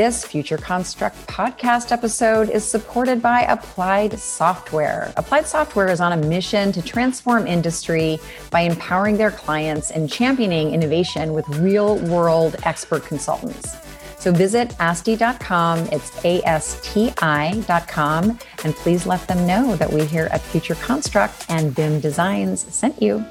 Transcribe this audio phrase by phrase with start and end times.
[0.00, 5.12] This Future Construct podcast episode is supported by Applied Software.
[5.18, 8.18] Applied Software is on a mission to transform industry
[8.50, 13.76] by empowering their clients and championing innovation with real world expert consultants.
[14.20, 20.04] So visit ASTI.com, it's A S T I.com, and please let them know that we
[20.04, 23.24] here at Future Construct and BIM Designs sent you.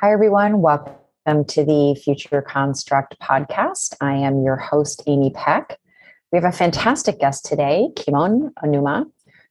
[0.00, 0.62] Hi, everyone.
[0.62, 0.94] Welcome
[1.26, 3.94] Welcome to the Future Construct podcast.
[4.00, 5.78] I am your host, Amy Peck.
[6.32, 9.04] We have a fantastic guest today, Kimon Onuma,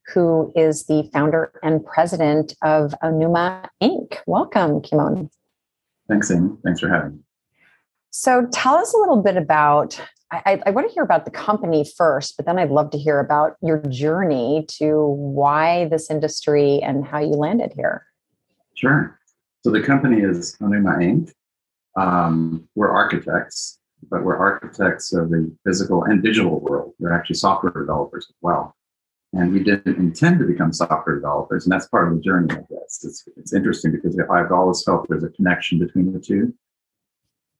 [0.07, 4.17] who is the founder and president of Onuma Inc.
[4.25, 5.29] Welcome, Kimon.
[6.07, 6.49] Thanks, Amy.
[6.63, 7.19] Thanks for having me.
[8.11, 9.99] So, tell us a little bit about.
[10.31, 13.19] I, I want to hear about the company first, but then I'd love to hear
[13.19, 18.05] about your journey to why this industry and how you landed here.
[18.75, 19.19] Sure.
[19.63, 21.33] So the company is Onuma Inc.
[21.95, 23.79] Um, we're architects,
[24.09, 26.93] but we're architects of the physical and digital world.
[26.99, 28.75] We're actually software developers as well.
[29.33, 32.63] And we didn't intend to become software developers, and that's part of the journey, I
[32.69, 33.03] guess.
[33.03, 36.53] It's, it's interesting because I've always felt there's a connection between the two.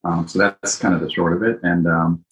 [0.04, 1.60] Um, so that's kind of the short of it.
[1.64, 2.26] And um,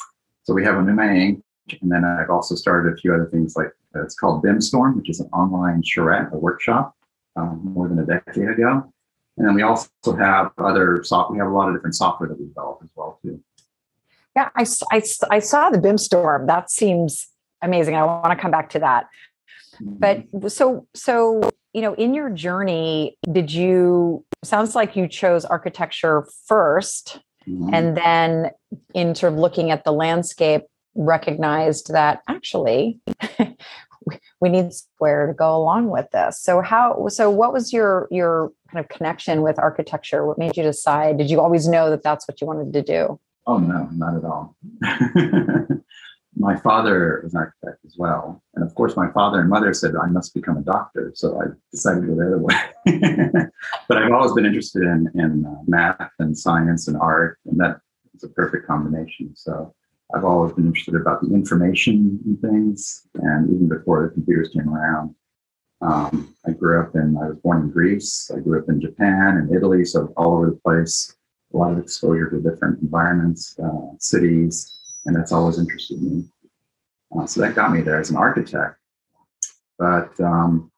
[0.44, 1.42] so we have Onuma Inc.
[1.82, 5.10] And then I've also started a few other things like uh, it's called BIMstorm, which
[5.10, 6.96] is an online charrette, a workshop
[7.36, 8.92] um, more than a decade ago.
[9.38, 11.34] And then we also have other software.
[11.34, 13.42] We have a lot of different software that we develop as well too.
[14.36, 16.48] Yeah, I, I, I saw the BIMstorm.
[16.48, 17.28] That seems
[17.62, 17.96] amazing.
[17.96, 19.08] I want to come back to that.
[19.82, 19.96] Mm-hmm.
[20.40, 21.42] But so so
[21.74, 24.26] you know, in your journey, did you?
[24.44, 27.74] Sounds like you chose architecture 1st mm-hmm.
[27.74, 28.52] and then
[28.94, 30.64] in sort of looking at the landscape,
[30.96, 33.00] recognized that actually
[34.42, 36.42] we need square to go along with this.
[36.42, 37.08] So how?
[37.10, 40.26] So what was your your kind of connection with architecture?
[40.26, 41.18] What made you decide?
[41.18, 43.20] Did you always know that that's what you wanted to do?
[43.46, 44.56] Oh, no, not at all.
[46.40, 48.44] my father was an architect as well.
[48.56, 51.12] And of course, my father and mother said I must become a doctor.
[51.16, 53.50] So I decided to go the other way.
[53.88, 57.80] but I've always been interested in, in uh, math and science and art, and that
[58.16, 59.32] is a perfect combination.
[59.36, 59.74] So
[60.14, 63.08] I've always been interested about the information and things.
[63.16, 65.16] And even before the computers came around,
[65.82, 68.32] um, I grew up in, I was born in Greece.
[68.36, 71.16] I grew up in Japan and Italy, so all over the place.
[71.54, 74.77] A lot of exposure to different environments, uh, cities,
[75.08, 76.26] and that's always interested me.
[77.18, 78.76] Uh, so that got me there as an architect.
[79.80, 80.72] But um,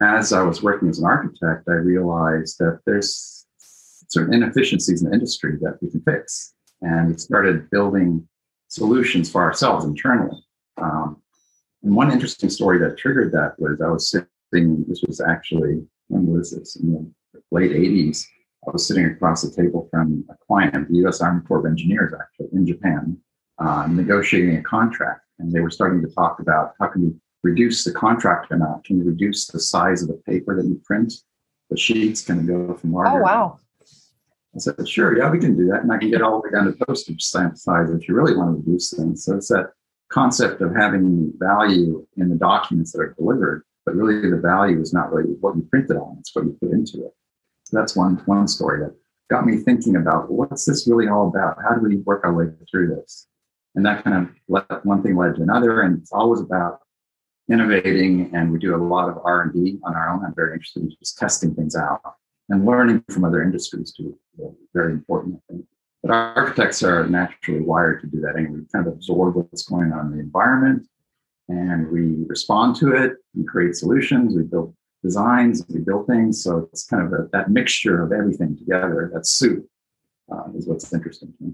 [0.00, 3.46] as I was working as an architect, I realized that there's
[4.08, 6.54] certain inefficiencies in the industry that we can fix.
[6.82, 8.26] And we started building
[8.68, 10.38] solutions for ourselves internally.
[10.76, 11.20] Um,
[11.82, 16.26] and one interesting story that triggered that was I was sitting this was actually, when
[16.26, 16.76] was this?
[16.76, 18.24] In the late 80s.
[18.66, 21.20] I was sitting across the table from a client, the U.S.
[21.20, 23.18] Army Corps of Engineers, actually, in Japan,
[23.58, 25.22] uh, negotiating a contract.
[25.38, 28.84] And they were starting to talk about how can we reduce the contract amount?
[28.84, 31.12] Can you reduce the size of the paper that you print?
[31.70, 33.18] The sheets can go from larger.
[33.18, 33.58] Oh, wow.
[34.54, 35.82] I said, sure, yeah, we can do that.
[35.82, 38.36] And I can get all the way down to postage stamp size if you really
[38.36, 39.24] want to reduce things.
[39.24, 39.72] So it's that
[40.12, 44.92] concept of having value in the documents that are delivered but really the value is
[44.92, 47.14] not really what you printed on, it's what you put into it.
[47.64, 48.94] So that's one, one story that
[49.30, 51.58] got me thinking about what's this really all about?
[51.62, 53.26] How do we work our way through this?
[53.74, 56.80] And that kind of one thing led to another, and it's always about
[57.50, 58.30] innovating.
[58.34, 60.24] And we do a lot of R and D on our own.
[60.24, 62.00] I'm very interested in just testing things out
[62.48, 64.16] and learning from other industries too.
[64.72, 65.40] Very important.
[66.02, 68.58] But architects are naturally wired to do that anyway.
[68.58, 70.86] We kind of absorb what's going on in the environment
[71.48, 73.12] and we respond to it.
[73.34, 74.34] We create solutions.
[74.34, 75.64] We build designs.
[75.68, 76.42] We build things.
[76.42, 79.10] So it's kind of a, that mixture of everything together.
[79.12, 79.66] That soup
[80.32, 81.52] uh, is what's interesting to me.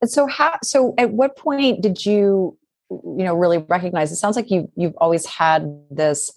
[0.00, 0.58] And so, how?
[0.62, 2.56] So, at what point did you,
[2.90, 4.12] you know, really recognize?
[4.12, 6.30] It sounds like you you've always had this,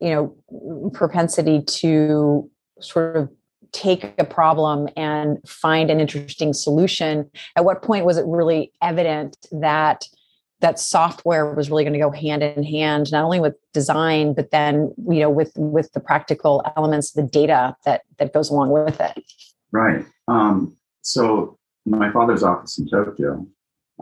[0.00, 2.50] you know, propensity to
[2.80, 3.28] sort of
[3.72, 7.30] take a problem and find an interesting solution.
[7.56, 10.06] At what point was it really evident that?
[10.62, 14.52] that software was really going to go hand in hand not only with design but
[14.52, 19.00] then you know with with the practical elements the data that that goes along with
[19.00, 19.24] it
[19.72, 23.46] right um, so my father's office in tokyo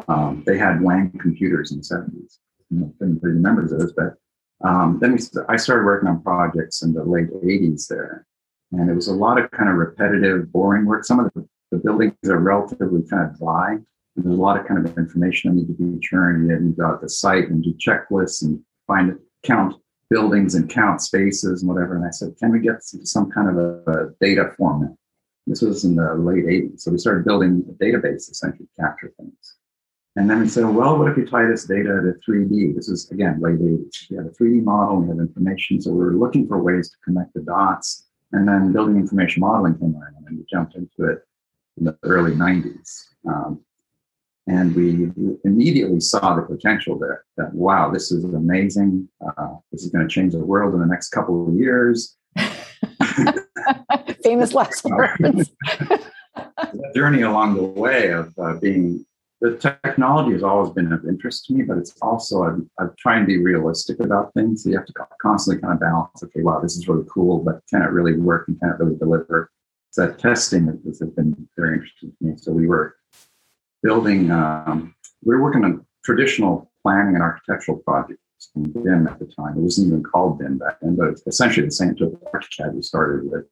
[0.09, 2.39] um, they had wang computers in the 70s
[2.73, 4.15] I didn't really remember those but
[4.63, 5.19] um, then we,
[5.49, 8.27] i started working on projects in the late 80s there
[8.73, 11.79] and it was a lot of kind of repetitive boring work some of the, the
[11.79, 13.79] buildings are relatively kind of dry
[14.17, 16.51] there's a lot of kind of information that need to be churned.
[16.51, 19.77] And you've got the site and do checklists and find count
[20.09, 21.97] buildings and count spaces and whatever.
[21.97, 24.91] And I said, can we get some kind of a, a data format?
[25.47, 26.81] This was in the late 80s.
[26.81, 29.57] So we started building a database essentially to capture things.
[30.17, 32.75] And then we said, well, what if you tie this data to 3D?
[32.75, 34.11] This is, again, late 80s.
[34.11, 35.81] We had a 3D model, we had information.
[35.81, 38.07] So we were looking for ways to connect the dots.
[38.33, 41.19] And then building information modeling came around and we jumped into it
[41.79, 43.07] in the early 90s.
[43.27, 43.61] Um,
[44.47, 45.11] and we
[45.45, 49.09] immediately saw the potential there that, wow, this is amazing.
[49.25, 52.17] Uh, this is going to change the world in the next couple of years.
[54.23, 55.51] Famous last words.
[56.95, 59.05] journey along the way of uh, being
[59.41, 63.23] the technology has always been of interest to me, but it's also I'm, I'm trying
[63.23, 64.63] to be realistic about things.
[64.63, 66.23] So you have to constantly kind of balance.
[66.23, 68.99] Okay, wow, this is really cool, but can it really work and can it really
[68.99, 69.51] deliver?
[69.93, 72.35] So that testing has been very interesting to me.
[72.37, 72.97] So we were
[73.83, 74.31] building.
[74.31, 74.95] Um,
[75.25, 78.21] we were working on traditional planning and architectural projects
[78.57, 79.57] BIM at the time.
[79.57, 82.83] It wasn't even called BIM back then, but it's essentially the same to ArchiCAD we
[82.83, 83.47] started with.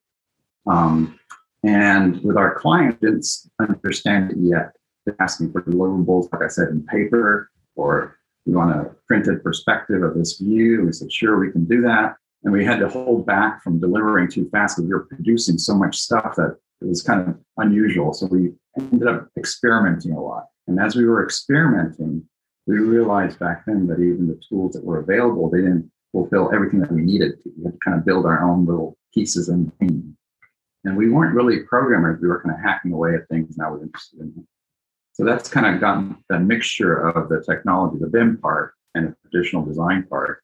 [0.67, 1.19] Um,
[1.65, 3.27] and with our client, didn't
[3.61, 4.77] understand it yet.
[5.05, 10.03] They're asking for deliverables, like I said, in paper, or we want a printed perspective
[10.03, 10.85] of this view.
[10.85, 12.17] We said, sure, we can do that.
[12.45, 15.75] And we had to hold back from delivering too fast because we were producing so
[15.75, 18.13] much stuff that it was kind of unusual.
[18.15, 20.47] So we ended up experimenting a lot.
[20.69, 22.25] And as we were experimenting,
[22.69, 26.81] we realized back then that even the tools that were available, they didn't fulfill everything
[26.81, 27.51] that we needed to.
[27.57, 30.05] We had to kind of build our own little pieces and things.
[30.85, 32.21] And we weren't really programmers.
[32.21, 34.47] We were kind of hacking away at things and I was interested in.
[35.15, 39.17] So that's kind of gotten that mixture of the technology, the BIM part and the
[39.31, 40.43] traditional design part.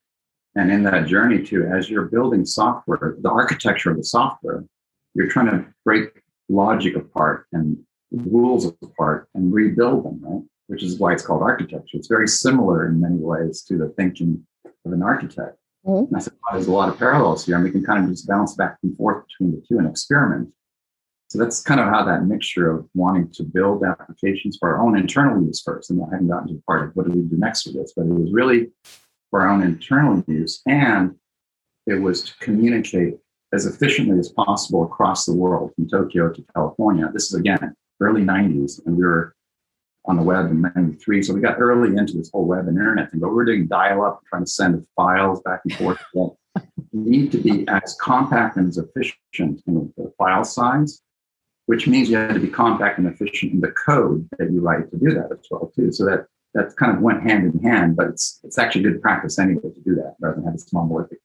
[0.55, 4.65] And in that journey too, as you're building software, the architecture of the software,
[5.13, 7.77] you're trying to break logic apart and
[8.11, 10.43] rules apart and rebuild them, right?
[10.67, 11.97] Which is why it's called architecture.
[11.97, 14.45] It's very similar in many ways to the thinking
[14.85, 15.57] of an architect.
[15.85, 16.07] Mm-hmm.
[16.07, 18.09] And I said, well, there's a lot of parallels here, and we can kind of
[18.09, 20.49] just bounce back and forth between the two and experiment.
[21.27, 24.97] So that's kind of how that mixture of wanting to build applications for our own
[24.97, 27.37] internal use first, and I haven't gotten to the part of what do we do
[27.37, 28.71] next with this, but it was really
[29.29, 31.15] for our own internal use, and
[31.87, 33.17] it was to communicate
[33.53, 37.09] as efficiently as possible across the world, from Tokyo to California.
[37.13, 39.35] This is again early 90s, and we were
[40.07, 41.23] on the web in 93.
[41.23, 44.03] So we got early into this whole web and internet thing, but we're doing dial
[44.03, 45.99] up, trying to send files back and forth.
[46.93, 51.01] need to be as compact and as efficient in the file size,
[51.65, 54.89] which means you had to be compact and efficient in the code that you write
[54.91, 55.91] to do that as well, too.
[55.91, 59.37] So that that kind of went hand in hand, but it's it's actually good practice
[59.37, 61.19] anyway to do that rather than have a small monolithic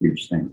[0.00, 0.52] huge thing.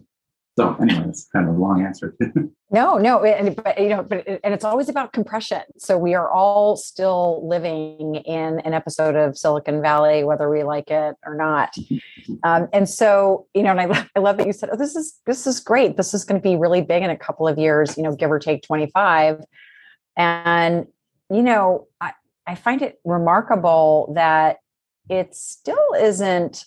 [0.57, 2.15] So anyway, it's kind of a long answer.
[2.71, 5.61] no, no, and but you know, but and it's always about compression.
[5.77, 10.89] So we are all still living in an episode of Silicon Valley, whether we like
[10.91, 11.75] it or not.
[12.43, 15.19] Um, and so you know, and I, I love that you said, "Oh, this is
[15.25, 15.97] this is great.
[15.97, 17.97] This is going to be really big in a couple of years.
[17.97, 19.41] You know, give or take twenty five.
[20.15, 20.85] And
[21.29, 22.13] you know, I
[22.45, 24.57] I find it remarkable that
[25.09, 26.65] it still isn't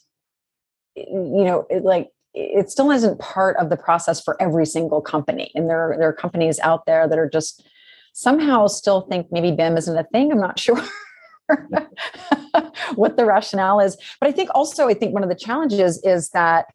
[0.96, 5.50] you know like it still isn't part of the process for every single company.
[5.54, 7.66] And there, there are companies out there that are just
[8.14, 10.32] somehow still think maybe BIM isn't a thing.
[10.32, 10.82] I'm not sure.
[12.94, 16.30] what the rationale is but i think also i think one of the challenges is
[16.30, 16.66] that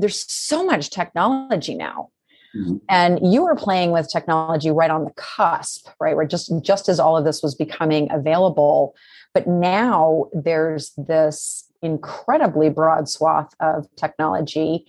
[0.00, 2.08] there's so much technology now
[2.56, 2.76] mm-hmm.
[2.88, 6.98] and you were playing with technology right on the cusp right where just just as
[6.98, 8.94] all of this was becoming available
[9.34, 14.86] but now there's this incredibly broad swath of technology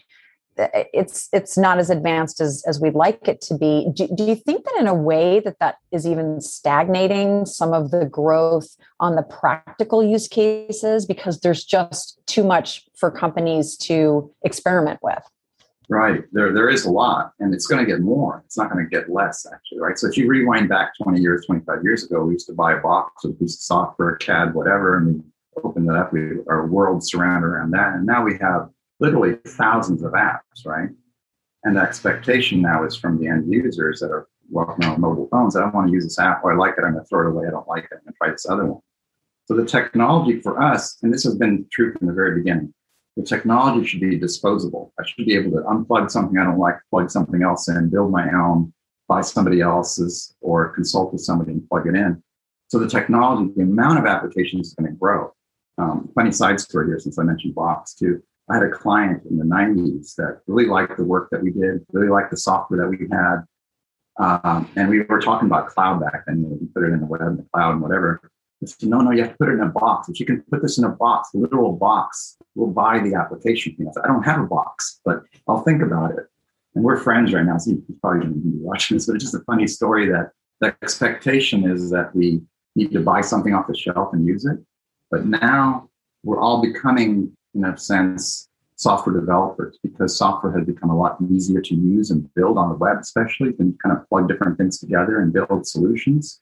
[0.58, 3.88] eh, eh, it's it's not as advanced as as we'd like it to be.
[3.94, 7.92] Do, do you think that in a way that that is even stagnating some of
[7.92, 14.32] the growth on the practical use cases because there's just too much for companies to
[14.44, 15.24] experiment with?
[15.90, 16.24] Right.
[16.32, 18.42] There there is a lot and it's going to get more.
[18.46, 19.98] It's not going to get less actually right?
[19.98, 22.80] So if you rewind back 20 years 25 years ago we used to buy a
[22.80, 25.22] box with a piece of software cad whatever and we
[25.64, 27.96] opened it up, we, our world surrounded around that.
[27.96, 28.70] And now we have
[29.00, 30.90] literally thousands of apps, right?
[31.64, 35.56] And the expectation now is from the end users that are walking on mobile phones.
[35.56, 37.28] I don't want to use this app, or I like it, I'm going to throw
[37.28, 37.48] it away.
[37.48, 38.82] I don't like it, I'm going to try this other one.
[39.46, 42.74] So the technology for us, and this has been true from the very beginning,
[43.16, 44.94] the technology should be disposable.
[45.00, 48.12] I should be able to unplug something I don't like, plug something else in, build
[48.12, 48.74] my own,
[49.08, 52.24] buy somebody else's, or consult with somebody and plug it in.
[52.70, 55.32] So the technology, the amount of applications is going to grow.
[55.78, 58.22] Um, funny side story here, since I mentioned Box too.
[58.50, 61.86] I had a client in the 90s that really liked the work that we did,
[61.92, 63.44] really liked the software that we had.
[64.20, 66.42] Um, and we were talking about cloud back then.
[66.42, 68.22] You know, we put it in the web, the cloud, and whatever.
[68.66, 70.10] said, no, no, you have to put it in a box.
[70.10, 73.76] If you can put this in a box, a literal box, we'll buy the application.
[73.80, 76.28] You know, I don't have a box, but I'll think about it.
[76.76, 79.24] And we're friends right now, so he's probably going to be watching this, but it's
[79.24, 82.42] just a funny story that the expectation is that we
[82.76, 84.58] need to buy something off the shelf and use it.
[85.14, 85.90] But now
[86.24, 91.62] we're all becoming, in a sense, software developers because software has become a lot easier
[91.62, 93.50] to use and build on the web, especially.
[93.50, 96.42] You can kind of plug different things together and build solutions.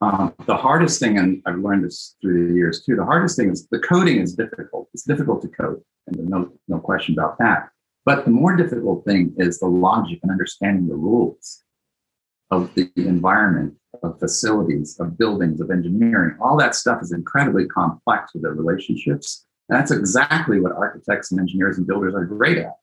[0.00, 3.50] Um, the hardest thing, and I've learned this through the years too, the hardest thing
[3.50, 4.88] is the coding is difficult.
[4.94, 7.68] It's difficult to code, and there's no, no question about that.
[8.06, 11.62] But the more difficult thing is the logic and understanding the rules
[12.50, 16.36] of the environment, of facilities, of buildings, of engineering.
[16.40, 19.44] All that stuff is incredibly complex with the relationships.
[19.68, 22.76] And that's exactly what architects and engineers and builders are great at.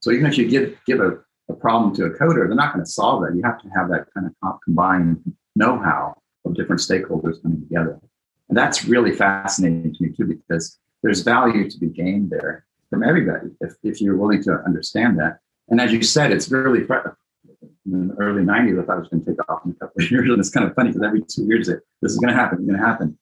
[0.00, 2.84] So even if you give, give a, a problem to a coder, they're not going
[2.84, 3.34] to solve that.
[3.34, 5.22] You have to have that kind of combined
[5.56, 6.14] know-how
[6.44, 7.98] of different stakeholders coming together.
[8.48, 13.02] And that's really fascinating to me too, because there's value to be gained there from
[13.02, 15.38] everybody if, if you're willing to understand that.
[15.68, 16.86] And as you said, it's really
[17.86, 20.02] in the early 90s, I thought it was going to take off in a couple
[20.02, 20.30] of years.
[20.30, 22.58] And it's kind of funny because every two years, it, this is going to happen,
[22.58, 23.18] it's going to happen.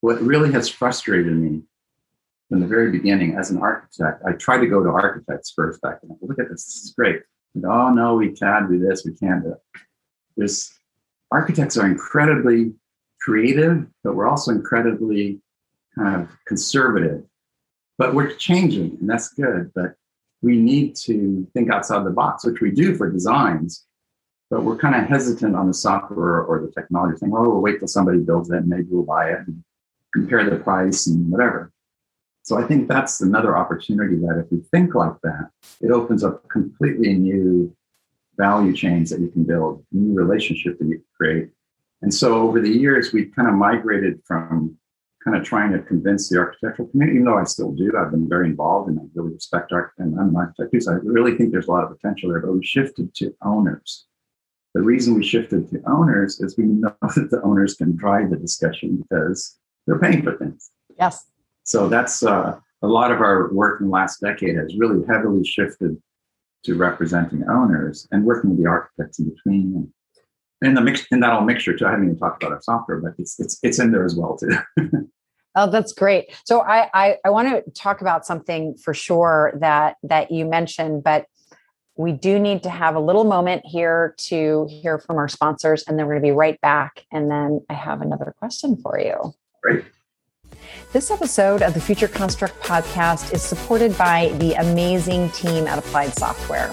[0.00, 1.62] What really has frustrated me
[2.48, 6.00] from the very beginning as an architect, I tried to go to architects first back
[6.02, 6.16] then.
[6.22, 7.22] Look at this, this is great.
[7.54, 9.54] And, oh no, we can't do this, we can't do
[10.36, 10.50] it.
[11.30, 12.72] Architects are incredibly
[13.20, 15.40] creative, but we're also incredibly
[15.94, 17.22] kind of conservative.
[17.98, 19.72] But we're changing, and that's good.
[19.74, 19.94] But
[20.42, 23.84] we need to think outside the box, which we do for designs.
[24.50, 27.78] But we're kind of hesitant on the software or the technology, saying, Well, we'll wait
[27.78, 29.62] till somebody builds it, and maybe we'll buy it and
[30.14, 31.70] compare the price and whatever."
[32.42, 35.50] So I think that's another opportunity that if we think like that,
[35.82, 37.76] it opens up completely new
[38.38, 41.48] value chains that you can build, new relationship that you can create.
[42.00, 44.78] And so over the years, we've kind of migrated from
[45.24, 47.92] kind of trying to convince the architectural community, even though I still do.
[47.98, 50.80] I've been very involved and I really respect art and I'm an architect too.
[50.80, 54.06] So I really think there's a lot of potential there, but we shifted to owners.
[54.74, 58.36] The reason we shifted to owners is we know that the owners can drive the
[58.36, 60.70] discussion because they're paying for things.
[60.98, 61.26] Yes.
[61.64, 65.44] So that's uh, a lot of our work in the last decade has really heavily
[65.44, 66.00] shifted
[66.64, 69.92] to representing owners and working with the architects in between
[70.60, 71.86] and in the mix in that whole mixture too.
[71.86, 74.36] I haven't even talked about our software, but it's it's it's in there as well
[74.36, 74.58] too.
[75.54, 76.34] oh, that's great.
[76.44, 81.04] So I, I I want to talk about something for sure that that you mentioned,
[81.04, 81.26] but
[81.96, 85.98] we do need to have a little moment here to hear from our sponsors, and
[85.98, 87.04] then we're going to be right back.
[87.10, 89.34] And then I have another question for you.
[89.62, 89.84] Great.
[90.92, 96.14] This episode of the Future Construct podcast is supported by the amazing team at Applied
[96.14, 96.72] Software.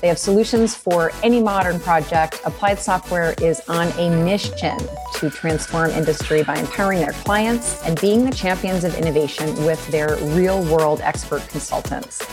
[0.00, 2.40] They have solutions for any modern project.
[2.46, 4.78] Applied Software is on a mission
[5.16, 10.16] to transform industry by empowering their clients and being the champions of innovation with their
[10.34, 12.24] real world expert consultants.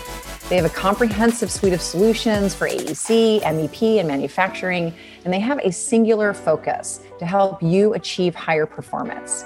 [0.47, 4.93] They have a comprehensive suite of solutions for AEC, MEP, and manufacturing,
[5.25, 9.43] and they have a singular focus to help you achieve higher performance.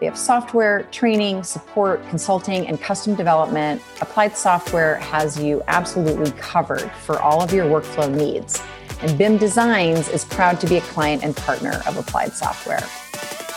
[0.00, 3.80] They have software, training, support, consulting, and custom development.
[4.00, 8.60] Applied Software has you absolutely covered for all of your workflow needs.
[9.02, 12.82] And BIM Designs is proud to be a client and partner of Applied Software.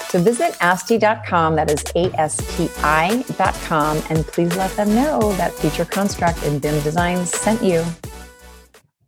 [0.10, 3.24] So visit ASTI.com, that is A-S-T-I.com,
[4.10, 7.84] and please let them know that Future Construct and BIM Designs sent you.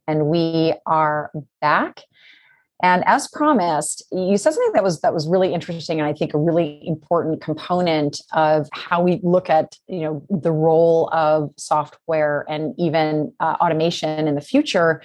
[0.07, 1.31] And we are
[1.61, 2.01] back.
[2.81, 6.33] And as promised, you said something that was that was really interesting, and I think
[6.33, 12.45] a really important component of how we look at you know the role of software
[12.47, 15.01] and even uh, automation in the future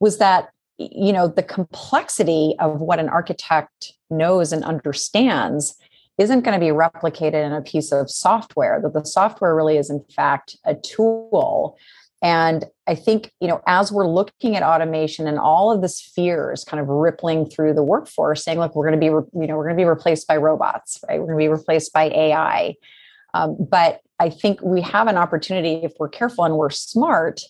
[0.00, 5.76] was that you know the complexity of what an architect knows and understands
[6.18, 9.90] isn't going to be replicated in a piece of software that the software really is
[9.90, 11.76] in fact a tool.
[12.20, 16.64] And I think, you know, as we're looking at automation and all of this fears
[16.64, 19.64] kind of rippling through the workforce, saying, look, we're going to be, you know, we're
[19.64, 21.20] going to be replaced by robots, right?
[21.20, 22.74] We're going to be replaced by AI.
[23.34, 27.42] Um, but I think we have an opportunity, if we're careful and we're smart,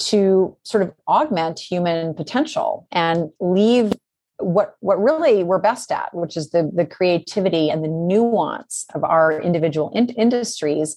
[0.00, 3.92] to sort of augment human potential and leave
[4.38, 9.04] what what really we're best at, which is the the creativity and the nuance of
[9.04, 10.96] our individual in- industries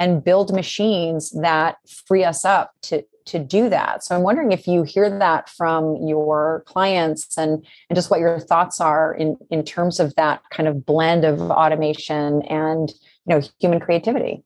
[0.00, 1.76] and build machines that
[2.06, 4.02] free us up to to do that.
[4.02, 8.40] So I'm wondering if you hear that from your clients and, and just what your
[8.40, 12.90] thoughts are in, in terms of that kind of blend of automation and
[13.26, 14.42] you know human creativity.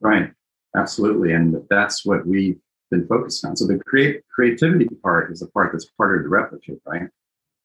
[0.00, 0.30] Right.
[0.74, 1.32] Absolutely.
[1.32, 2.58] And that's what we've
[2.90, 3.56] been focused on.
[3.56, 7.08] So the create creativity part is the part that's harder to replicate, right?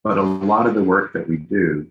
[0.03, 1.89] But a lot of the work that we do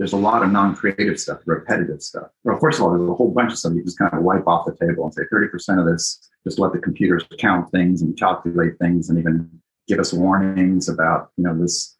[0.00, 2.28] there's a lot of non-creative stuff, repetitive stuff.
[2.42, 4.46] Well, first of all, there's a whole bunch of stuff you just kind of wipe
[4.46, 8.18] off the table and say 30% of this, just let the computers count things and
[8.18, 9.50] calculate things and even
[9.88, 11.98] give us warnings about, you know, this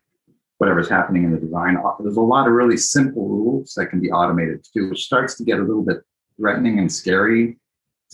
[0.56, 1.76] whatever's happening in the design.
[1.98, 5.44] There's a lot of really simple rules that can be automated too, which starts to
[5.44, 5.98] get a little bit
[6.38, 7.58] threatening and scary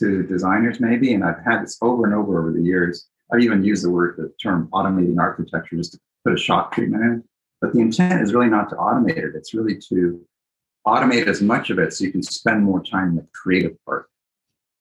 [0.01, 1.15] to designers maybe.
[1.15, 3.07] And I've had this over and over over the years.
[3.33, 7.05] I've even used the word, the term automating architecture just to put a shock treatment
[7.05, 7.25] in.
[7.61, 9.35] But the intent is really not to automate it.
[9.35, 10.21] It's really to
[10.87, 14.09] automate as much of it so you can spend more time in the creative part.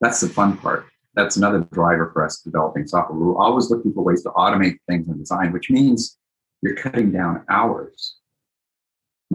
[0.02, 0.86] That's the fun part.
[1.16, 3.18] That's another driver for us developing software.
[3.18, 6.18] We're always looking for ways to automate things in design, which means
[6.62, 8.18] you're cutting down hours.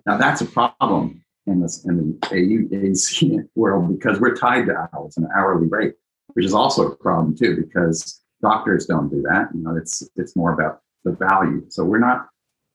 [0.06, 5.16] Now that's a problem in this in the AUAC world because we're tied to hours
[5.16, 5.94] and hourly rate,
[6.35, 9.49] which is also a problem too because doctors don't do that.
[9.54, 11.64] You know, it's it's more about the value.
[11.68, 12.28] So we're not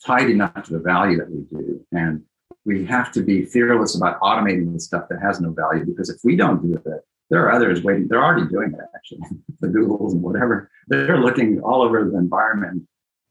[0.04, 1.86] tied enough to the value that we do.
[1.92, 2.24] And
[2.66, 6.18] we have to be fearless about automating the stuff that has no value because if
[6.24, 8.08] we don't do it, there are others waiting.
[8.08, 9.22] They're already doing it actually.
[9.60, 10.70] the Googles and whatever.
[10.88, 12.84] They're looking all over the environment,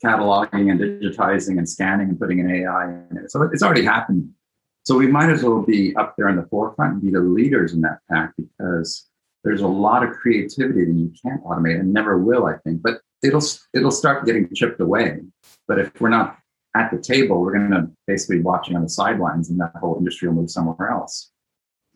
[0.04, 3.30] cataloging and digitizing and scanning and putting an AI in it.
[3.30, 4.30] So it's already happened.
[4.84, 7.72] So we might as well be up there in the forefront and be the leaders
[7.72, 9.08] in that pack because
[9.42, 12.82] there's a lot of creativity that you can't automate and never will, I think.
[12.82, 13.42] But it'll
[13.72, 15.20] it'll start getting chipped away.
[15.66, 16.38] But if we're not
[16.74, 19.96] at the table, we're going to basically be watching on the sidelines, and that whole
[19.96, 21.30] industry will move somewhere else.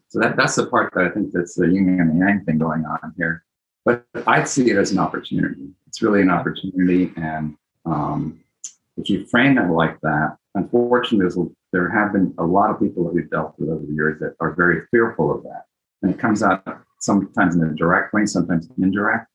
[0.09, 2.59] So that that's the part that I think that's the yin and the yang thing
[2.59, 3.45] going on here.
[3.85, 5.69] But I see it as an opportunity.
[5.87, 8.41] It's really an opportunity, and um,
[8.97, 13.15] if you frame it like that, unfortunately, there have been a lot of people that
[13.15, 15.65] we've dealt with over the years that are very fearful of that,
[16.03, 16.65] and it comes out
[17.01, 19.27] sometimes in a direct way, sometimes indirect.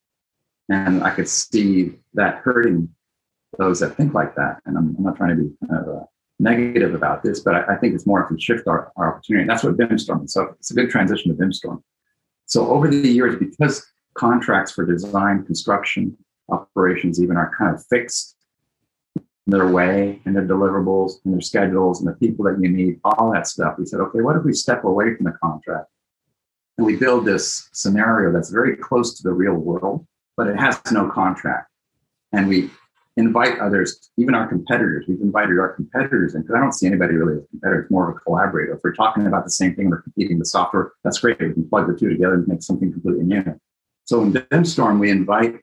[0.69, 2.89] And I could see that hurting
[3.57, 4.59] those that think like that.
[4.65, 6.05] And I'm, I'm not trying to be kind of uh,
[6.39, 9.41] negative about this, but I, I, think it's more if we shift our, our opportunity.
[9.41, 10.33] And that's what BIMstorm is.
[10.33, 11.81] So it's a good transition to BIMstorm.
[12.45, 16.17] So over the years, because contracts for design, construction,
[16.49, 18.35] operations even are kind of fixed
[19.15, 22.99] in their way and their deliverables and their schedules and the people that you need,
[23.03, 23.75] all that stuff.
[23.77, 25.87] We said, okay, what if we step away from the contract
[26.77, 30.79] and we build this scenario that's very close to the real world, but it has
[30.91, 31.69] no contract.
[32.31, 32.71] And we
[33.15, 35.05] invite others, even our competitors.
[35.07, 37.81] We've invited our competitors in because I don't see anybody really as a competitor.
[37.81, 38.73] It's more of a collaborator.
[38.73, 41.39] If we're talking about the same thing, we're competing with software, that's great.
[41.39, 43.59] We can plug the two together and make something completely new.
[44.05, 45.59] So in BIMstorm, we invite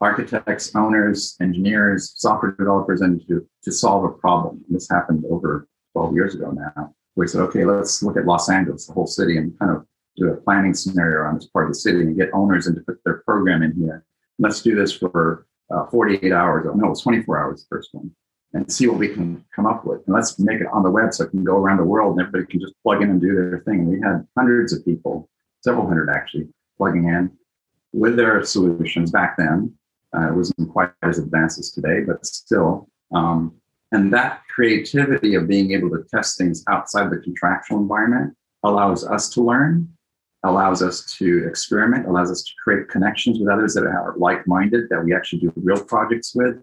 [0.00, 4.62] architects, owners, engineers, software developers and to, to solve a problem.
[4.66, 6.94] And this happened over 12 years ago now.
[7.16, 9.86] We said, okay, let's look at Los Angeles, the whole city, and kind of
[10.16, 12.80] do a planning scenario on this part of the city and get owners in to
[12.80, 14.04] put their program in here.
[14.38, 16.66] Let's do this for uh, 48 hours.
[16.68, 18.10] Oh, no, it's 24 hours, the first one,
[18.52, 20.02] and see what we can come up with.
[20.06, 22.26] And let's make it on the web so it can go around the world and
[22.26, 23.86] everybody can just plug in and do their thing.
[23.86, 25.28] We had hundreds of people,
[25.62, 27.30] several hundred actually, plugging in
[27.92, 29.74] with their solutions back then.
[30.16, 32.88] Uh, it wasn't quite as advanced as today, but still.
[33.14, 33.54] Um,
[33.92, 39.28] and that creativity of being able to test things outside the contractual environment allows us
[39.30, 39.88] to learn
[40.42, 44.88] allows us to experiment, allows us to create connections with others that are like minded,
[44.88, 46.62] that we actually do real projects with,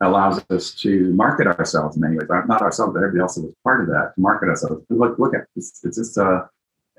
[0.00, 2.28] allows us to market ourselves in many ways.
[2.28, 4.84] Not ourselves, but everybody else that was part of that, to market ourselves.
[4.90, 5.80] Look, look at this.
[5.82, 6.48] It's just a,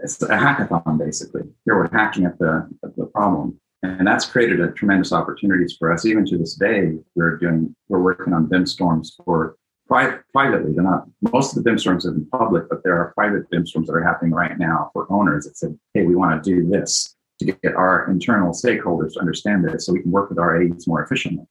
[0.04, 1.44] it's a hackathon, basically.
[1.66, 3.60] Here we're hacking at the, at the problem.
[3.84, 6.06] And that's created a tremendous opportunities for us.
[6.06, 9.56] Even to this day, we're doing, we're working on BIM storms for
[9.88, 10.74] pri- privately.
[10.74, 13.66] They're not most of the BIM storms have been public, but there are private BIM
[13.66, 16.68] storms that are happening right now for owners that said, "Hey, we want to do
[16.68, 20.62] this to get our internal stakeholders to understand this, so we can work with our
[20.62, 21.46] aides more efficiently."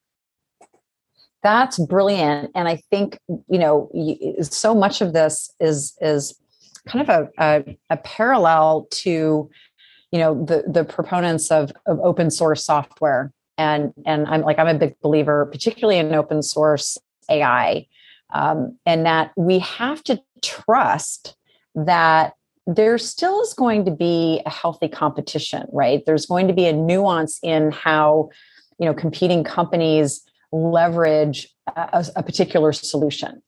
[1.43, 3.19] That's brilliant, and I think
[3.49, 3.91] you know
[4.43, 6.39] so much of this is is
[6.87, 9.51] kind of a, a, a parallel to
[10.13, 14.69] you know the the proponents of, of open source software and and i'm like i'm
[14.69, 16.97] a big believer particularly in open source
[17.29, 17.87] ai
[18.33, 21.37] um, and that we have to trust
[21.75, 22.35] that
[22.67, 26.03] there still is going to be a healthy competition right?
[26.05, 28.31] There's going to be a nuance in how
[28.79, 33.43] you know competing companies leverage a, a particular solution.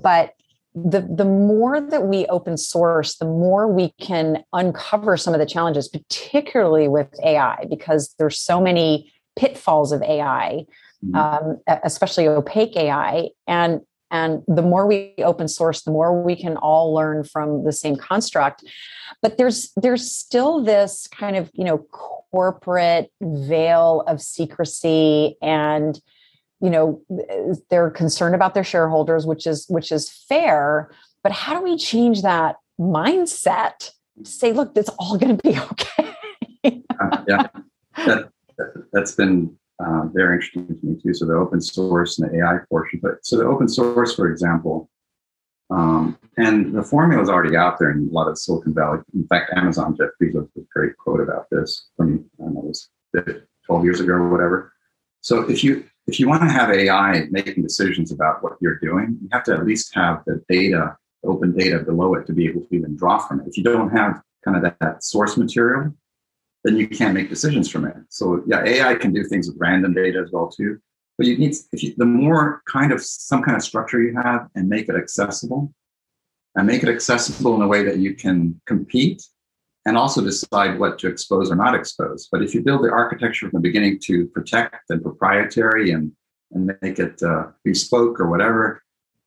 [0.00, 0.34] But
[0.74, 5.46] the the more that we open source the more we can uncover some of the
[5.46, 10.64] challenges particularly with ai because there's so many pitfalls of ai
[11.04, 11.14] mm-hmm.
[11.16, 16.56] um, especially opaque ai and and the more we open source the more we can
[16.56, 18.64] all learn from the same construct.
[19.22, 26.00] But there's there's still this kind of you know corporate veil of secrecy and
[26.60, 27.02] you know
[27.70, 30.90] they're concerned about their shareholders which is which is fair.
[31.22, 33.90] But how do we change that mindset
[34.24, 35.58] to say, look, it's all going to be
[36.64, 36.82] okay?
[37.00, 37.46] uh, yeah,
[37.96, 38.30] that,
[38.94, 41.14] has been uh, very interesting to me too.
[41.14, 44.90] So the open source and the AI portion, but so the open source, for example,
[45.70, 49.00] um, and the formula is already out there in a lot of Silicon Valley.
[49.14, 52.66] In fact, Amazon, Jeff Bezos, a great quote about this from I don't know, it
[52.66, 52.88] was
[53.66, 54.72] 12 years ago or whatever.
[55.20, 59.18] So if you if you want to have AI making decisions about what you're doing,
[59.20, 62.62] you have to at least have the data, open data below it to be able
[62.62, 63.46] to even draw from it.
[63.46, 65.92] If you don't have kind of that, that source material,
[66.64, 67.96] then you can't make decisions from it.
[68.08, 70.78] So yeah, AI can do things with random data as well too.
[71.16, 74.48] But you need if you, the more kind of some kind of structure you have
[74.54, 75.72] and make it accessible,
[76.54, 79.22] and make it accessible in a way that you can compete
[79.86, 82.28] and also decide what to expose or not expose.
[82.30, 86.12] But if you build the architecture from the beginning to protect and proprietary and
[86.52, 88.82] and make it uh, bespoke or whatever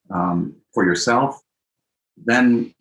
[0.09, 1.39] um, for yourself,
[2.17, 2.73] then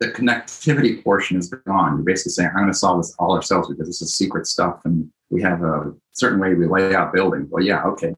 [0.00, 1.96] the connectivity portion is gone.
[1.96, 4.80] You're basically saying, I'm going to solve this all ourselves because this is secret stuff
[4.84, 7.48] and we have a certain way we lay out buildings.
[7.50, 8.14] Well, yeah, okay.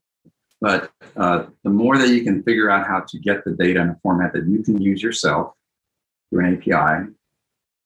[0.60, 3.88] But uh, the more that you can figure out how to get the data in
[3.88, 5.54] a format that you can use yourself
[6.28, 7.10] through an API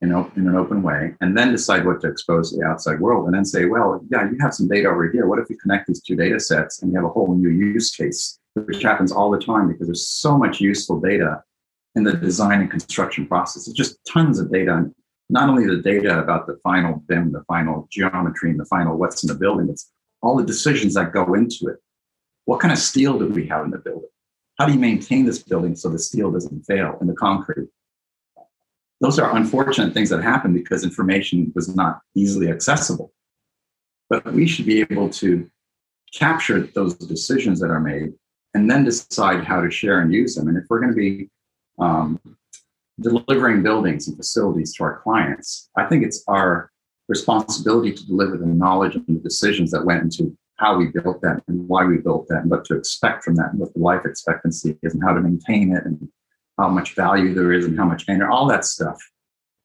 [0.01, 3.01] in, op- in an open way, and then decide what to expose to the outside
[3.01, 5.27] world, and then say, well, yeah, you have some data over here.
[5.27, 7.95] What if we connect these two data sets and you have a whole new use
[7.95, 11.43] case, which happens all the time because there's so much useful data
[11.95, 13.69] in the design and construction process.
[13.69, 14.91] It's just tons of data.
[15.31, 19.23] Not only the data about the final BIM, the final geometry, and the final what's
[19.23, 21.77] in the building, it's all the decisions that go into it.
[22.47, 24.09] What kind of steel do we have in the building?
[24.59, 27.69] How do you maintain this building so the steel doesn't fail in the concrete?
[29.01, 33.13] Those are unfortunate things that happen because information was not easily accessible.
[34.09, 35.51] But we should be able to
[36.15, 38.13] capture those decisions that are made
[38.55, 40.49] and then decide how to share and use them.
[40.49, 41.29] And if we're going to be
[41.79, 42.21] um,
[43.01, 46.71] delivering buildings and facilities to our clients, I think it's our
[47.09, 51.43] responsibility to deliver the knowledge and the decisions that went into how we built that
[51.49, 54.03] and why we built that and what to expect from that and what the life
[54.05, 56.09] expectancy is and how to maintain it and
[56.59, 58.99] how much value there is and how much energy, all that stuff.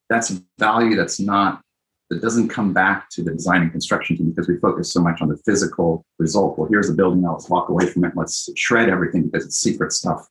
[0.09, 1.61] That's value that's not,
[2.09, 5.21] that doesn't come back to the design and construction team because we focus so much
[5.21, 6.57] on the physical result.
[6.57, 9.59] Well, here's the building now, let's walk away from it, let's shred everything because it's
[9.59, 10.27] secret stuff.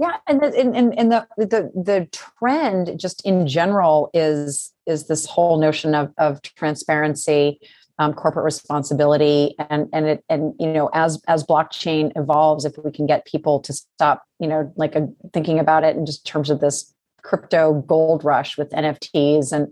[0.00, 2.08] Yeah, and the, and, and the, the the
[2.38, 7.60] trend just in general is is this whole notion of of transparency
[7.98, 12.90] um, corporate responsibility and and it and you know as as blockchain evolves if we
[12.90, 16.48] can get people to stop you know like a, thinking about it in just terms
[16.48, 19.68] of this crypto gold rush with nfts and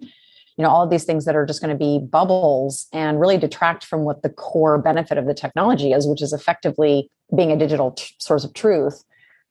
[0.58, 3.38] you know all of these things that are just going to be bubbles and really
[3.38, 7.56] detract from what the core benefit of the technology is which is effectively being a
[7.56, 9.04] digital t- source of truth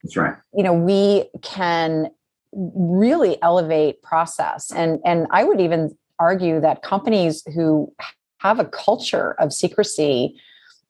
[0.08, 0.36] that's right.
[0.54, 2.10] You know we can
[2.54, 4.72] really elevate process.
[4.72, 7.93] And and i would even argue that companies who
[8.39, 10.36] have a culture of secrecy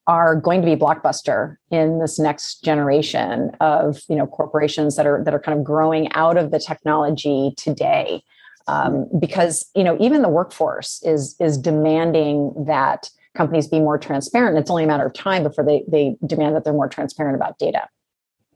[0.06, 5.24] are going to be blockbuster in this next generation of you know corporations that are
[5.24, 8.22] that are kind of growing out of the technology today.
[8.70, 14.58] Um, because you know even the workforce is is demanding that companies be more transparent.
[14.58, 17.58] It's only a matter of time before they they demand that they're more transparent about
[17.58, 17.88] data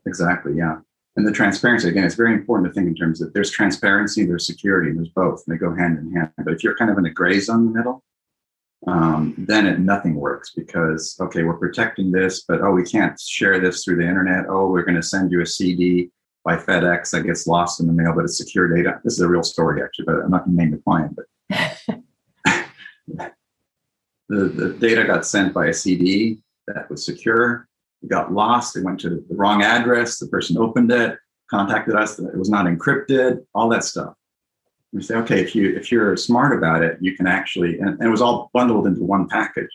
[0.06, 0.78] exactly yeah.
[1.16, 4.46] And the transparency again it's very important to think in terms of there's transparency there's
[4.46, 6.32] security and there's both and they go hand in hand.
[6.38, 8.04] But if you're kind of in a gray zone in the middle
[8.88, 13.60] um, then it, nothing works because okay we're protecting this but oh we can't share
[13.60, 14.46] this through the internet.
[14.50, 16.10] Oh we're going to send you a cd
[16.44, 19.00] by fedex that gets lost in the mail but it's secure data.
[19.04, 21.26] This is a real story actually but i'm not going to name the client but
[24.30, 27.68] the, the data got sent by a cd that was secure
[28.08, 31.18] got lost it went to the wrong address the person opened it
[31.50, 34.14] contacted us it was not encrypted all that stuff
[34.94, 38.04] we say, okay, if you if you're smart about it, you can actually, and, and,
[38.04, 39.72] it was all bundled into one package.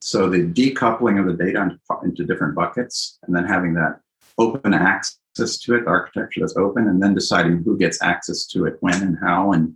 [0.00, 4.00] So the decoupling of the data into, into different buckets, and then having that
[4.38, 8.66] open access to it, the architecture that's open, and then deciding who gets access to
[8.66, 9.74] it, when and how, and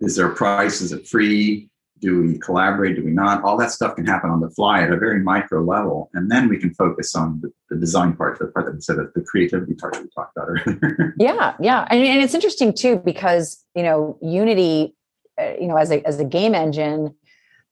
[0.00, 0.80] is there a price?
[0.80, 1.68] Is it free?
[2.00, 3.42] Do we collaborate do we not?
[3.42, 6.48] All that stuff can happen on the fly at a very micro level and then
[6.48, 9.74] we can focus on the, the design part the part that we said the creativity
[9.74, 11.14] part that we talked about earlier.
[11.18, 14.94] Yeah yeah and, and it's interesting too because you know unity
[15.40, 17.14] uh, you know as a as a game engine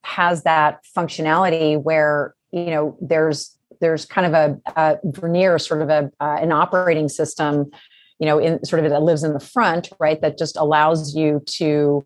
[0.04, 5.88] has that functionality where you know there's there's kind of a, a vernier sort of
[5.88, 7.70] a uh, an operating system
[8.18, 11.42] you know in sort of that lives in the front right that just allows you
[11.46, 12.04] to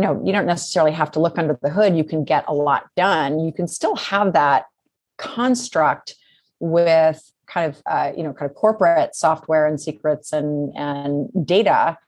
[0.00, 1.94] you know you don't necessarily have to look under the hood.
[1.94, 3.38] You can get a lot done.
[3.40, 4.64] You can still have that
[5.18, 6.14] construct
[6.58, 11.98] with kind of uh, you know kind of corporate software and secrets and and data.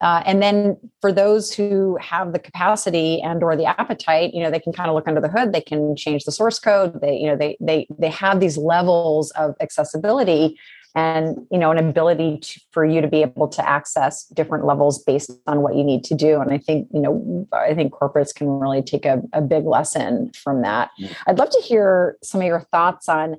[0.00, 4.50] Uh, and then for those who have the capacity and or the appetite you know
[4.50, 5.52] they can kind of look under the hood.
[5.52, 7.00] They can change the source code.
[7.00, 10.56] They you know they they they have these levels of accessibility
[10.94, 15.02] and you know an ability to, for you to be able to access different levels
[15.02, 18.34] based on what you need to do and i think you know i think corporates
[18.34, 21.12] can really take a, a big lesson from that yeah.
[21.26, 23.36] i'd love to hear some of your thoughts on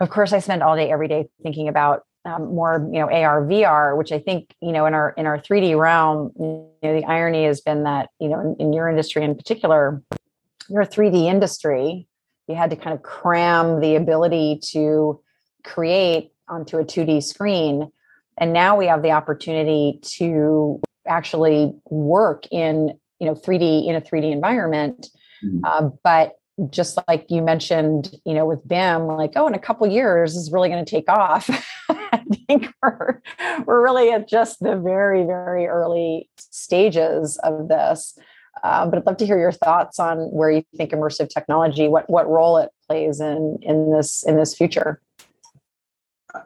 [0.00, 3.42] of course i spend all day every day thinking about um, more you know AR
[3.42, 7.04] VR, which I think you know in our in our 3D realm, you know the
[7.06, 10.02] irony has been that you know in, in your industry in particular,
[10.68, 12.06] your 3D industry,
[12.48, 15.20] you had to kind of cram the ability to
[15.64, 17.90] create onto a 2D screen,
[18.36, 24.00] and now we have the opportunity to actually work in you know 3D in a
[24.00, 25.08] 3D environment,
[25.44, 25.64] mm-hmm.
[25.64, 26.38] uh, but
[26.70, 30.50] just like you mentioned, you know, with BIM, like, oh, in a couple years is
[30.50, 31.48] really going to take off.
[31.88, 33.22] I think we're
[33.64, 38.18] we're really at just the very, very early stages of this.
[38.64, 42.10] Uh, but I'd love to hear your thoughts on where you think immersive technology, what
[42.10, 45.00] what role it plays in in this in this future.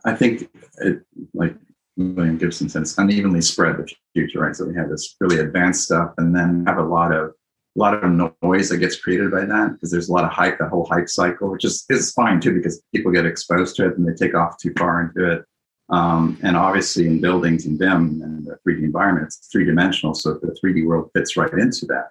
[0.05, 1.03] I think, it,
[1.35, 1.57] like
[1.97, 4.57] William Gibson said, it's unevenly spread the future, right?
[4.57, 7.33] So we have this really advanced stuff, and then have a lot of
[7.75, 10.59] a lot of noise that gets created by that because there's a lot of hype,
[10.59, 13.97] the whole hype cycle, which is is fine too because people get exposed to it
[13.97, 15.45] and they take off too far into it.
[15.88, 20.35] Um, and obviously, in buildings and BIM and the 3D environment, it's three dimensional, so
[20.35, 22.11] the 3D world fits right into that.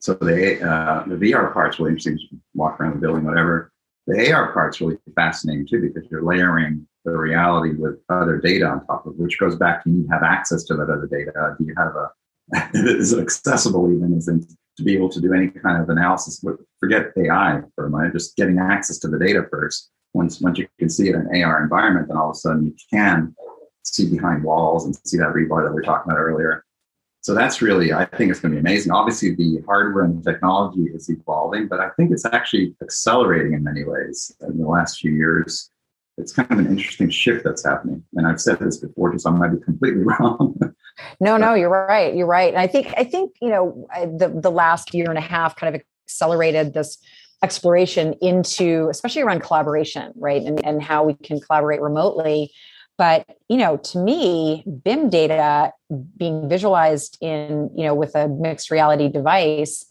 [0.00, 2.18] So the uh, the VR part's really interesting.
[2.54, 3.72] Walk around the building, whatever.
[4.06, 8.84] The AR part's really fascinating too because you're layering the reality with other data on
[8.86, 11.56] top of it, which goes back to you have access to that other data.
[11.58, 12.10] Do you have a
[12.74, 16.44] is it accessible even is in, to be able to do any kind of analysis.
[16.78, 19.90] Forget AI for a moment, just getting access to the data first.
[20.14, 22.66] Once once you can see it in an AR environment, then all of a sudden
[22.66, 23.34] you can
[23.84, 26.64] see behind walls and see that rebar that we were talking about earlier.
[27.20, 28.92] So that's really, I think it's going to be amazing.
[28.92, 33.64] Obviously, the hardware and the technology is evolving, but I think it's actually accelerating in
[33.64, 35.70] many ways in the last few years.
[36.18, 38.02] It's kind of an interesting shift that's happening.
[38.14, 40.58] And I've said this before, so I might be completely wrong.
[41.20, 42.14] No, no, you're right.
[42.14, 42.52] You're right.
[42.52, 45.74] And I think I think you know the the last year and a half kind
[45.74, 46.98] of accelerated this
[47.42, 50.42] exploration into especially around collaboration, right?
[50.42, 52.52] And and how we can collaborate remotely.
[52.98, 55.72] But you know, to me, BIM data
[56.16, 59.84] being visualized in you know with a mixed reality device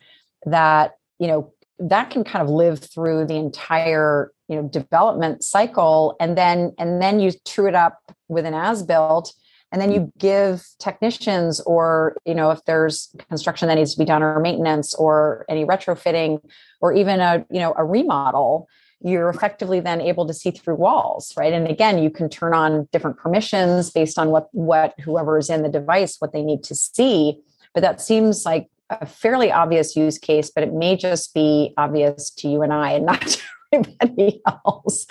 [0.46, 6.16] that you know that can kind of live through the entire you know development cycle
[6.20, 9.34] and then and then you true it up with an as built
[9.72, 14.06] and then you give technicians or you know if there's construction that needs to be
[14.06, 16.40] done or maintenance or any retrofitting
[16.82, 18.68] or even a you know a remodel
[19.02, 21.54] you're effectively then able to see through walls right?
[21.54, 25.64] And again you can turn on different permissions based on what what whoever is in
[25.64, 27.40] the device what they need to see.
[27.74, 32.30] But that seems like a fairly obvious use case but it may just be obvious
[32.30, 33.42] to you and i and not to
[33.74, 35.06] everybody else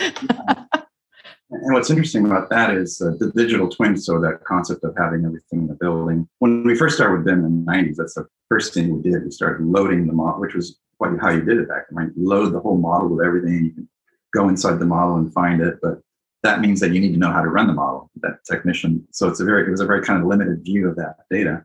[1.63, 3.97] And what's interesting about that is uh, the digital twin.
[3.97, 6.29] So that concept of having everything in the building.
[6.39, 9.25] When we first started with them in the '90s, that's the first thing we did.
[9.25, 11.97] We started loading the model, which was what how you did it back then.
[11.97, 12.13] Right?
[12.17, 13.65] Load the whole model with everything.
[13.65, 13.89] You can
[14.35, 16.01] go inside the model and find it, but
[16.43, 18.11] that means that you need to know how to run the model.
[18.23, 19.07] That technician.
[19.13, 21.65] So it's a very it was a very kind of limited view of that data.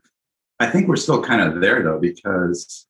[0.60, 2.86] I think we're still kind of there though because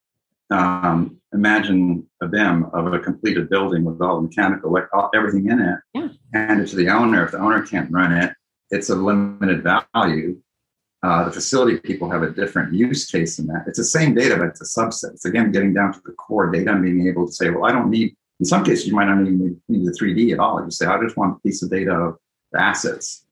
[0.51, 5.49] um, imagine a BIM of a completed building with all the mechanical, like all, everything
[5.49, 6.09] in it, yeah.
[6.35, 7.25] hand it to the owner.
[7.25, 8.33] If the owner can't run it,
[8.71, 10.39] it's a limited value.
[11.03, 13.65] Uh, the facility people have a different use case in that.
[13.67, 15.15] It's the same data, but it's a subset.
[15.15, 17.73] It's again getting down to the core data and being able to say, well, I
[17.73, 20.63] don't need, in some cases, you might not even need the 3D at all.
[20.63, 22.17] You say, I just want a piece of data of
[22.53, 23.25] the assets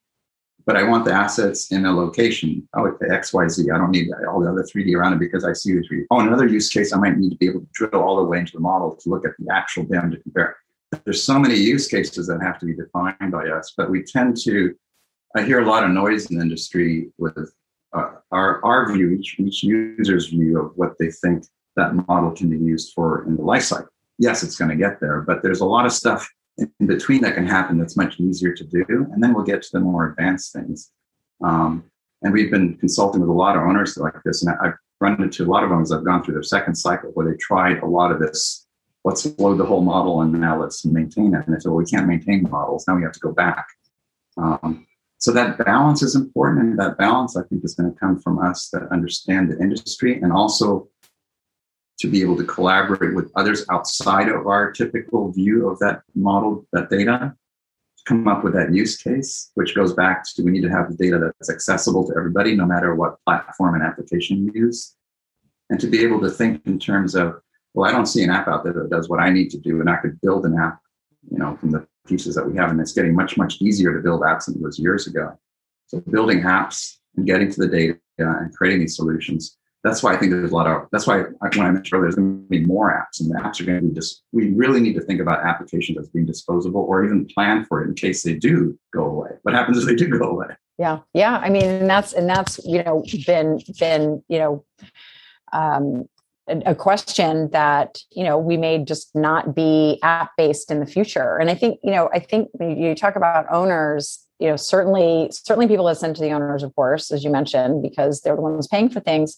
[0.68, 2.68] but I want the assets in a location.
[2.76, 3.74] It's the XYZ.
[3.74, 6.04] I don't need all the other 3D around it because I see the 3D.
[6.10, 8.40] Oh, another use case, I might need to be able to drill all the way
[8.40, 10.58] into the model to look at the actual BIM to compare.
[11.04, 14.36] There's so many use cases that have to be defined by us, but we tend
[14.44, 14.74] to,
[15.34, 17.50] I hear a lot of noise in the industry with
[17.96, 22.50] uh, our, our view, each, each user's view of what they think that model can
[22.50, 23.88] be used for in the life cycle.
[24.18, 27.34] Yes, it's going to get there, but there's a lot of stuff in between that
[27.34, 28.84] can happen that's much easier to do.
[29.12, 30.90] And then we'll get to the more advanced things.
[31.42, 31.84] Um,
[32.22, 34.42] and we've been consulting with a lot of owners like this.
[34.42, 37.30] And I've run into a lot of owners I've gone through their second cycle where
[37.30, 38.66] they tried a lot of this.
[39.04, 41.46] Let's load the whole model and now let's maintain it.
[41.46, 42.84] And they said, well, we can't maintain models.
[42.88, 43.66] Now we have to go back.
[44.36, 44.86] Um,
[45.18, 46.60] so that balance is important.
[46.60, 50.20] And that balance, I think, is going to come from us that understand the industry
[50.20, 50.88] and also
[51.98, 56.64] to be able to collaborate with others outside of our typical view of that model,
[56.72, 57.34] that data,
[57.96, 60.88] to come up with that use case, which goes back to we need to have
[60.88, 64.94] the data that's accessible to everybody, no matter what platform and application you use.
[65.70, 67.40] And to be able to think in terms of,
[67.74, 69.80] well, I don't see an app out there that does what I need to do,
[69.80, 70.80] and I could build an app,
[71.30, 72.70] you know, from the pieces that we have.
[72.70, 75.38] And it's getting much, much easier to build apps than it was years ago.
[75.88, 80.16] So building apps and getting to the data and creating these solutions that's why I
[80.16, 82.64] think there's a lot of that's why when I mentioned earlier, there's going to be
[82.64, 84.22] more apps, and the apps are going to be just.
[84.32, 87.88] We really need to think about applications as being disposable, or even plan for it
[87.88, 89.30] in case they do go away.
[89.42, 90.48] What happens if they do go away?
[90.78, 91.38] Yeah, yeah.
[91.38, 94.64] I mean, and that's and that's you know been been you know
[95.52, 96.08] um,
[96.48, 101.36] a question that you know we may just not be app based in the future.
[101.36, 105.68] And I think you know I think you talk about owners you know certainly certainly
[105.68, 108.88] people listen to the owners of course as you mentioned because they're the ones paying
[108.88, 109.36] for things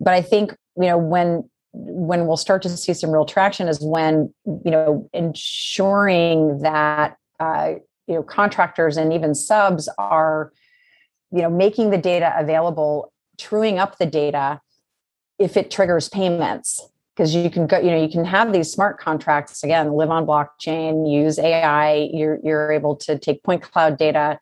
[0.00, 3.80] but I think you know when when we'll start to see some real traction is
[3.80, 7.74] when you know ensuring that uh,
[8.06, 10.52] you know contractors and even subs are
[11.32, 14.60] you know making the data available truing up the data
[15.38, 16.88] if it triggers payments.
[17.14, 20.26] Because you can go you know you can have these smart contracts again live on
[20.26, 24.38] blockchain use ai you're you're able to take point cloud data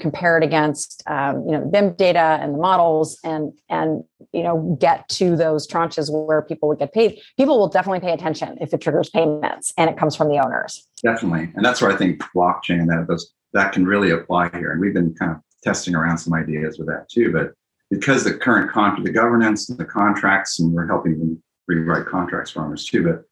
[0.00, 4.02] compare it against um, you know BIM data and the models and and
[4.32, 7.20] you know get to those tranches where people would get paid.
[7.36, 10.86] People will definitely pay attention if it triggers payments and it comes from the owners.
[11.02, 14.72] Definitely, and that's where I think blockchain that those that can really apply here.
[14.72, 17.32] And we've been kind of testing around some ideas with that too.
[17.32, 17.52] But
[17.90, 22.50] because the current contract, the governance and the contracts, and we're helping them rewrite contracts
[22.50, 23.04] for owners too.
[23.04, 23.22] But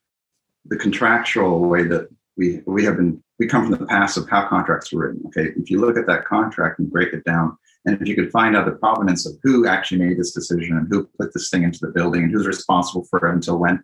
[0.66, 4.46] the contractual way that we we have been we come from the past of how
[4.46, 5.22] contracts were written.
[5.26, 8.30] Okay, if you look at that contract and break it down, and if you could
[8.30, 11.64] find out the provenance of who actually made this decision and who put this thing
[11.64, 13.82] into the building and who's responsible for it until when,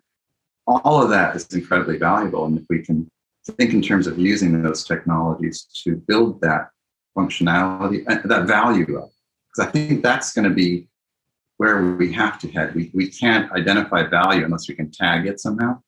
[0.65, 2.45] all of that is incredibly valuable.
[2.45, 3.11] And if we can
[3.47, 6.69] think in terms of using those technologies to build that
[7.17, 9.09] functionality, uh, that value up,
[9.49, 10.87] because I think that's going to be
[11.57, 12.73] where we have to head.
[12.75, 15.81] We, we can't identify value unless we can tag it somehow.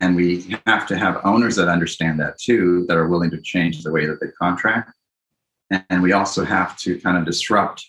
[0.00, 3.82] And we have to have owners that understand that too, that are willing to change
[3.82, 4.92] the way that they contract.
[5.90, 7.84] And we also have to kind of disrupt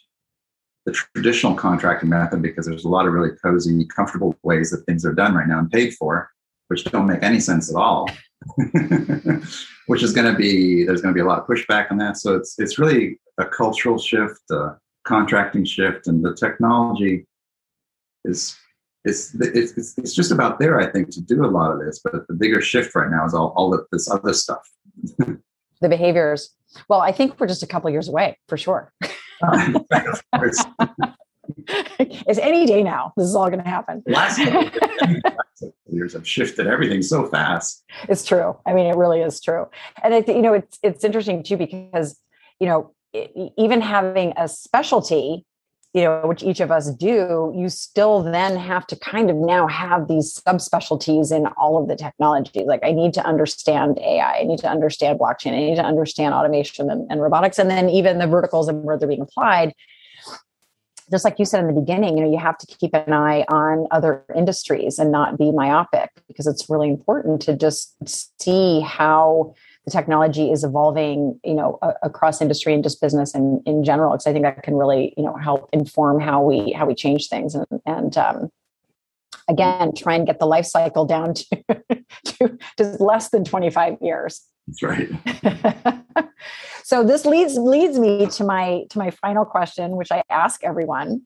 [0.85, 5.05] the traditional contracting method because there's a lot of really cozy, comfortable ways that things
[5.05, 6.29] are done right now and paid for,
[6.67, 8.09] which don't make any sense at all.
[9.87, 12.17] which is going to be there's going to be a lot of pushback on that.
[12.17, 17.25] So it's it's really a cultural shift, a contracting shift, and the technology
[18.25, 18.57] is
[19.05, 21.99] it's, it's, it's just about there, I think, to do a lot of this.
[22.03, 24.69] But the bigger shift right now is all, all of this other stuff.
[25.17, 26.51] the behaviors.
[26.87, 28.93] Well, I think we're just a couple years away for sure.
[31.67, 33.13] it's any day now.
[33.17, 34.03] This is all going to happen.
[34.07, 34.39] Last
[35.89, 37.83] years have shifted everything so fast.
[38.09, 38.57] It's true.
[38.65, 39.67] I mean, it really is true.
[40.01, 42.19] And I think, you know, it's, it's interesting too, because,
[42.59, 42.93] you know,
[43.57, 45.45] even having a specialty
[45.93, 49.67] you know which each of us do you still then have to kind of now
[49.67, 52.63] have these subspecialties in all of the technology.
[52.65, 56.33] Like i need to understand ai i need to understand blockchain i need to understand
[56.33, 59.73] automation and, and robotics and then even the verticals and where they're being applied.
[61.11, 63.45] Just like you said in the beginning you know you have to keep an eye
[63.49, 67.95] on other industries and not be myopic because it's really important to just
[68.41, 69.53] see how
[69.85, 74.11] the technology is evolving, you know, a, across industry and just business and in general.
[74.11, 77.27] Because I think that can really, you know, help inform how we how we change
[77.27, 78.49] things and and um,
[79.49, 81.45] again try and get the life cycle down to
[82.25, 84.41] to, to less than 25 years.
[84.67, 85.09] That's right.
[86.83, 91.23] so this leads leads me to my to my final question, which I ask everyone,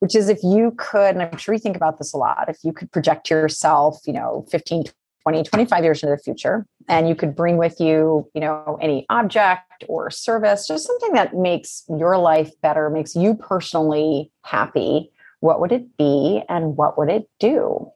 [0.00, 2.58] which is if you could, and I'm sure you think about this a lot, if
[2.62, 4.84] you could project yourself, you know, 15,
[5.22, 9.06] 20, 25 years into the future, and you could bring with you, you know, any
[9.08, 15.60] object or service, just something that makes your life better, makes you personally happy, what
[15.60, 17.90] would it be and what would it do?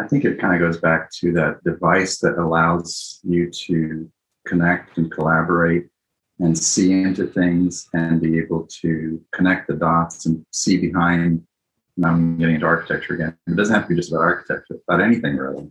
[0.00, 4.10] I think it kind of goes back to that device that allows you to
[4.46, 5.88] connect and collaborate
[6.38, 11.42] and see into things and be able to connect the dots and see behind
[11.98, 13.36] now I'm getting into architecture again.
[13.48, 15.70] It doesn't have to be just about architecture, about anything really,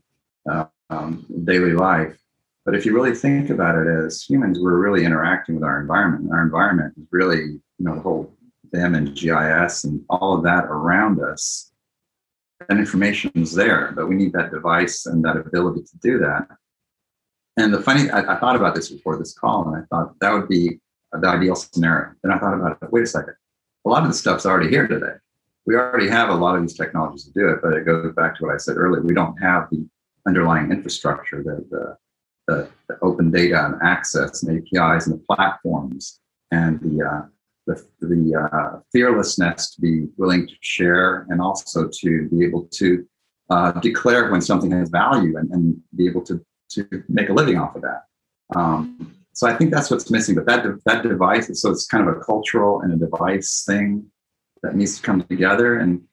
[0.50, 2.18] uh, um, daily life.
[2.66, 6.30] But if you really think about it as humans, we're really interacting with our environment.
[6.34, 8.34] Our environment is really, you know, the whole
[8.74, 11.72] BIM and GIS and all of that around us.
[12.70, 16.46] And information is there, but we need that device and that ability to do that.
[17.56, 20.34] And the funny, I, I thought about this before this call, and I thought that
[20.34, 20.82] would be
[21.14, 22.14] the ideal scenario.
[22.22, 22.92] Then I thought about it.
[22.92, 23.36] Wait a second.
[23.86, 25.16] A lot of the stuff's already here today
[25.68, 28.38] we already have a lot of these technologies to do it, but it goes back
[28.38, 29.02] to what I said earlier.
[29.02, 29.86] We don't have the
[30.26, 31.98] underlying infrastructure, the, the
[32.48, 37.26] the, the, open data and access and APIs and the platforms and the uh,
[37.66, 43.06] the, the uh, fearlessness to be willing to share and also to be able to
[43.50, 46.40] uh, declare when something has value and, and, be able to
[46.70, 48.04] to make a living off of that.
[48.56, 50.36] Um, so I think that's what's missing.
[50.36, 54.10] But that that device, so it's kind of a cultural and a device thing
[54.64, 55.78] that needs to come together.
[55.80, 56.04] And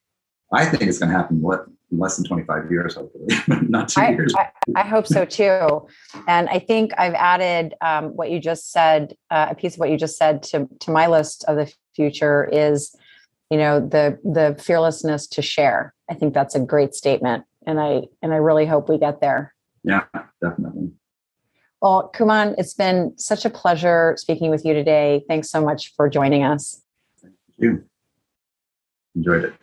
[0.53, 3.27] I think it's going to happen what in less than 25 years, hopefully,
[3.69, 4.35] not two I, years.
[4.37, 5.87] I, I, hope so too.
[6.27, 9.91] And I think I've added um, what you just said, uh, a piece of what
[9.91, 12.95] you just said to, to my list of the future is,
[13.51, 15.95] you know, the the fearlessness to share.
[16.11, 17.45] I think that's a great statement.
[17.67, 19.55] And I and I really hope we get there.
[19.85, 20.05] Yeah,
[20.43, 20.91] definitely.
[21.81, 25.23] Well, Kuman, it's been such a pleasure speaking with you today.
[25.29, 26.83] Thanks so much for joining us.
[27.21, 27.85] Thank you.
[29.17, 29.55] Enjoyed it.